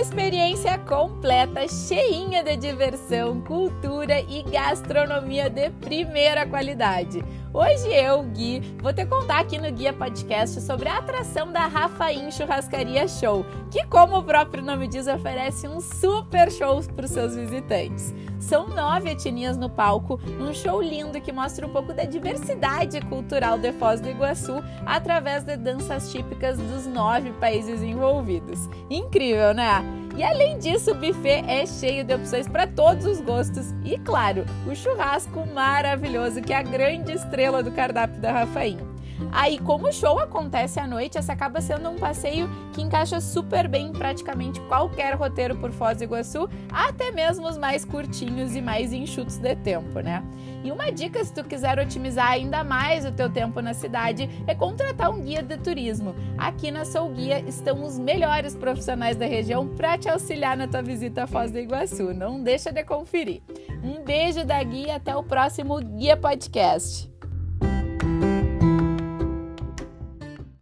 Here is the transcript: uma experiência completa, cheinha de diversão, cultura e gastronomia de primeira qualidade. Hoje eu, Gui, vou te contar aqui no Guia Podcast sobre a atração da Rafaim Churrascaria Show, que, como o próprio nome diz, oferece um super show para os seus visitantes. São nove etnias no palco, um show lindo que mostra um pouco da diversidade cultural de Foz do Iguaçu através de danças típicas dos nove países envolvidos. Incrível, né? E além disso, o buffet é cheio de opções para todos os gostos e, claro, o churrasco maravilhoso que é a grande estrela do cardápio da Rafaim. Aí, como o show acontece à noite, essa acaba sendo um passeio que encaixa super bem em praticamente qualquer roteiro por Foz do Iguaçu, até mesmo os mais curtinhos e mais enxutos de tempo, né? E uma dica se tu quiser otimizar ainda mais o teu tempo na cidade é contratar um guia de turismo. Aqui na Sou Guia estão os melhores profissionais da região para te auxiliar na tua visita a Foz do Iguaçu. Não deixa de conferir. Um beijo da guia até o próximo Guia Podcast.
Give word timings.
uma 0.00 0.02
experiência 0.02 0.78
completa, 0.78 1.68
cheinha 1.68 2.42
de 2.42 2.56
diversão, 2.56 3.38
cultura 3.42 4.18
e 4.18 4.42
gastronomia 4.44 5.50
de 5.50 5.68
primeira 5.68 6.46
qualidade. 6.46 7.22
Hoje 7.52 7.92
eu, 7.92 8.22
Gui, 8.22 8.60
vou 8.80 8.94
te 8.94 9.04
contar 9.04 9.40
aqui 9.40 9.58
no 9.58 9.70
Guia 9.70 9.92
Podcast 9.92 10.60
sobre 10.62 10.88
a 10.88 10.98
atração 10.98 11.52
da 11.52 11.66
Rafaim 11.66 12.30
Churrascaria 12.30 13.06
Show, 13.08 13.44
que, 13.70 13.84
como 13.86 14.16
o 14.16 14.22
próprio 14.22 14.62
nome 14.62 14.86
diz, 14.86 15.06
oferece 15.06 15.68
um 15.68 15.80
super 15.80 16.50
show 16.50 16.80
para 16.94 17.04
os 17.04 17.10
seus 17.10 17.34
visitantes. 17.34 18.14
São 18.38 18.68
nove 18.68 19.10
etnias 19.10 19.56
no 19.56 19.68
palco, 19.68 20.18
um 20.40 20.54
show 20.54 20.80
lindo 20.80 21.20
que 21.20 21.32
mostra 21.32 21.66
um 21.66 21.70
pouco 21.70 21.92
da 21.92 22.04
diversidade 22.04 23.00
cultural 23.02 23.58
de 23.58 23.72
Foz 23.72 24.00
do 24.00 24.08
Iguaçu 24.08 24.62
através 24.86 25.44
de 25.44 25.56
danças 25.56 26.10
típicas 26.10 26.56
dos 26.56 26.86
nove 26.86 27.32
países 27.32 27.82
envolvidos. 27.82 28.68
Incrível, 28.88 29.52
né? 29.52 29.89
E 30.16 30.22
além 30.22 30.58
disso, 30.58 30.90
o 30.90 30.94
buffet 30.94 31.44
é 31.46 31.64
cheio 31.64 32.04
de 32.04 32.14
opções 32.14 32.46
para 32.46 32.66
todos 32.66 33.06
os 33.06 33.20
gostos 33.20 33.72
e, 33.84 33.98
claro, 33.98 34.44
o 34.70 34.74
churrasco 34.74 35.46
maravilhoso 35.54 36.42
que 36.42 36.52
é 36.52 36.56
a 36.56 36.62
grande 36.62 37.12
estrela 37.12 37.62
do 37.62 37.70
cardápio 37.70 38.20
da 38.20 38.32
Rafaim. 38.32 38.89
Aí, 39.32 39.58
como 39.58 39.88
o 39.88 39.92
show 39.92 40.18
acontece 40.18 40.80
à 40.80 40.86
noite, 40.86 41.18
essa 41.18 41.32
acaba 41.32 41.60
sendo 41.60 41.88
um 41.88 41.96
passeio 41.96 42.48
que 42.72 42.82
encaixa 42.82 43.20
super 43.20 43.68
bem 43.68 43.88
em 43.88 43.92
praticamente 43.92 44.60
qualquer 44.62 45.14
roteiro 45.14 45.56
por 45.56 45.70
Foz 45.72 45.98
do 45.98 46.04
Iguaçu, 46.04 46.48
até 46.72 47.10
mesmo 47.10 47.48
os 47.48 47.56
mais 47.56 47.84
curtinhos 47.84 48.54
e 48.54 48.60
mais 48.60 48.92
enxutos 48.92 49.36
de 49.36 49.54
tempo, 49.56 50.00
né? 50.00 50.22
E 50.62 50.70
uma 50.70 50.90
dica 50.90 51.24
se 51.24 51.32
tu 51.32 51.42
quiser 51.44 51.78
otimizar 51.78 52.30
ainda 52.30 52.62
mais 52.62 53.06
o 53.06 53.12
teu 53.12 53.30
tempo 53.30 53.60
na 53.60 53.72
cidade 53.72 54.28
é 54.46 54.54
contratar 54.54 55.10
um 55.10 55.22
guia 55.22 55.42
de 55.42 55.56
turismo. 55.56 56.14
Aqui 56.36 56.70
na 56.70 56.84
Sou 56.84 57.08
Guia 57.08 57.40
estão 57.40 57.82
os 57.82 57.98
melhores 57.98 58.54
profissionais 58.54 59.16
da 59.16 59.26
região 59.26 59.66
para 59.68 59.96
te 59.96 60.08
auxiliar 60.08 60.56
na 60.56 60.68
tua 60.68 60.82
visita 60.82 61.24
a 61.24 61.26
Foz 61.26 61.50
do 61.50 61.58
Iguaçu. 61.58 62.12
Não 62.12 62.42
deixa 62.42 62.70
de 62.70 62.84
conferir. 62.84 63.42
Um 63.82 64.04
beijo 64.04 64.44
da 64.44 64.62
guia 64.62 64.96
até 64.96 65.16
o 65.16 65.22
próximo 65.22 65.80
Guia 65.80 66.16
Podcast. 66.16 67.10